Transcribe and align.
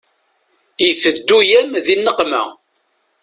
Iteddu-yam 0.87 1.69
di 1.85 1.95
nneqma. 1.99 2.43